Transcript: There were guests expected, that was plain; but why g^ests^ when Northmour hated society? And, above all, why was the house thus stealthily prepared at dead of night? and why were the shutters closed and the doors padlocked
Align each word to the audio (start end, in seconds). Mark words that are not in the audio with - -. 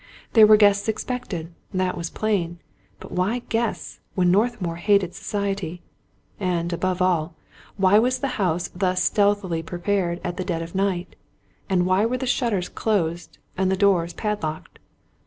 There 0.33 0.47
were 0.47 0.57
guests 0.57 0.87
expected, 0.87 1.53
that 1.71 1.95
was 1.95 2.09
plain; 2.09 2.57
but 2.99 3.11
why 3.11 3.41
g^ests^ 3.41 3.99
when 4.15 4.31
Northmour 4.31 4.77
hated 4.77 5.13
society? 5.13 5.83
And, 6.39 6.73
above 6.73 7.03
all, 7.03 7.35
why 7.77 7.99
was 7.99 8.17
the 8.17 8.29
house 8.41 8.69
thus 8.69 9.03
stealthily 9.03 9.61
prepared 9.61 10.19
at 10.23 10.37
dead 10.37 10.63
of 10.63 10.73
night? 10.73 11.15
and 11.69 11.85
why 11.85 12.07
were 12.07 12.17
the 12.17 12.25
shutters 12.25 12.67
closed 12.67 13.37
and 13.57 13.69
the 13.69 13.77
doors 13.77 14.13
padlocked 14.13 14.79